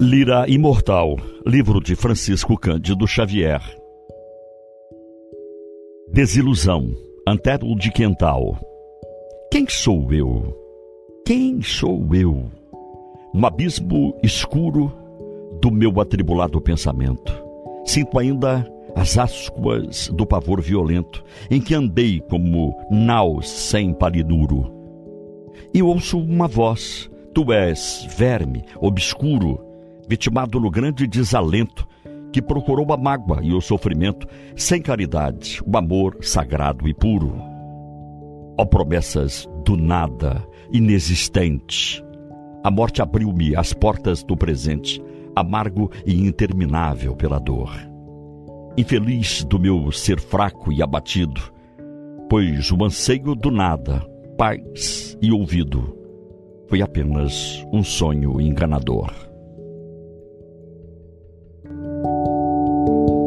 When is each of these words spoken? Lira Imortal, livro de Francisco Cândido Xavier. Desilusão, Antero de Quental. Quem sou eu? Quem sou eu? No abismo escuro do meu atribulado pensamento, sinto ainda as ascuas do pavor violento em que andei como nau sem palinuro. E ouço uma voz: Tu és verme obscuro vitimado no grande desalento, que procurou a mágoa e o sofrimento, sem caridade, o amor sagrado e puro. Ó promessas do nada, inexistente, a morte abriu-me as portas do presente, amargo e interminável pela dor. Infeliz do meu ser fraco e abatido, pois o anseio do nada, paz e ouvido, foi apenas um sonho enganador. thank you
Lira 0.00 0.48
Imortal, 0.48 1.16
livro 1.44 1.80
de 1.80 1.96
Francisco 1.96 2.56
Cândido 2.56 3.04
Xavier. 3.04 3.60
Desilusão, 6.12 6.94
Antero 7.26 7.74
de 7.74 7.90
Quental. 7.90 8.56
Quem 9.50 9.68
sou 9.68 10.12
eu? 10.12 10.56
Quem 11.26 11.60
sou 11.62 12.14
eu? 12.14 12.48
No 13.34 13.44
abismo 13.44 14.16
escuro 14.22 14.92
do 15.60 15.68
meu 15.68 16.00
atribulado 16.00 16.60
pensamento, 16.60 17.32
sinto 17.84 18.20
ainda 18.20 18.72
as 18.94 19.18
ascuas 19.18 20.08
do 20.14 20.24
pavor 20.24 20.60
violento 20.60 21.24
em 21.50 21.60
que 21.60 21.74
andei 21.74 22.20
como 22.20 22.72
nau 22.88 23.42
sem 23.42 23.92
palinuro. 23.92 24.72
E 25.74 25.82
ouço 25.82 26.20
uma 26.20 26.46
voz: 26.46 27.10
Tu 27.34 27.52
és 27.52 28.06
verme 28.16 28.62
obscuro 28.80 29.66
vitimado 30.08 30.58
no 30.58 30.70
grande 30.70 31.06
desalento, 31.06 31.86
que 32.32 32.42
procurou 32.42 32.92
a 32.92 32.96
mágoa 32.96 33.40
e 33.42 33.52
o 33.52 33.60
sofrimento, 33.60 34.26
sem 34.56 34.80
caridade, 34.80 35.62
o 35.66 35.76
amor 35.76 36.18
sagrado 36.20 36.88
e 36.88 36.94
puro. 36.94 37.34
Ó 38.58 38.64
promessas 38.64 39.48
do 39.64 39.76
nada, 39.76 40.46
inexistente, 40.72 42.04
a 42.62 42.70
morte 42.70 43.00
abriu-me 43.00 43.54
as 43.54 43.72
portas 43.72 44.22
do 44.22 44.36
presente, 44.36 45.02
amargo 45.34 45.90
e 46.04 46.26
interminável 46.26 47.14
pela 47.14 47.38
dor. 47.38 47.70
Infeliz 48.76 49.44
do 49.44 49.58
meu 49.58 49.90
ser 49.92 50.20
fraco 50.20 50.72
e 50.72 50.82
abatido, 50.82 51.40
pois 52.28 52.70
o 52.70 52.84
anseio 52.84 53.34
do 53.34 53.50
nada, 53.50 54.04
paz 54.36 55.16
e 55.22 55.32
ouvido, 55.32 55.96
foi 56.68 56.82
apenas 56.82 57.64
um 57.72 57.82
sonho 57.82 58.40
enganador. 58.40 59.27
thank 62.88 63.10
you 63.10 63.17